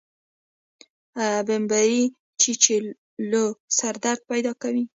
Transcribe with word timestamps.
بمبړې 1.47 2.01
چیچلو 2.41 3.45
سره 3.77 3.97
درد 4.05 4.21
پیدا 4.31 4.51
کوي 4.61 4.83